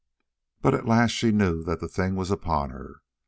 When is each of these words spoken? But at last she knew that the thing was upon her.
But 0.63 0.73
at 0.73 0.87
last 0.87 1.11
she 1.11 1.31
knew 1.31 1.63
that 1.65 1.79
the 1.79 1.87
thing 1.87 2.15
was 2.15 2.31
upon 2.31 2.71
her. 2.71 3.01